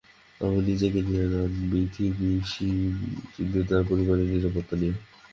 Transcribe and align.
তবে 0.41 0.59
নিজেকে 0.67 0.99
নিয়ে 1.07 1.25
নন, 1.25 1.51
বীথি 1.71 2.05
বেশি 2.19 2.69
চিন্তিত 3.33 3.63
তাঁর 3.69 3.83
পরিবারের 3.89 4.27
নিরাপত্তা 4.31 4.75
নিয়ে। 4.81 4.95